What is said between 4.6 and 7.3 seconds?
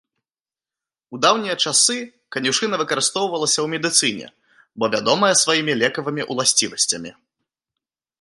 бо вядомая сваімі лекавымі ўласцівасцямі.